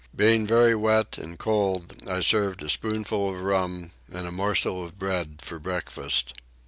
[0.15, 4.97] Being very wet and cold I served a spoonful of rum and a morsel of
[4.97, 6.33] bread for breakfast.